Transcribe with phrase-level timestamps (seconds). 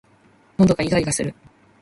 [0.57, 1.35] 喉がいがいがする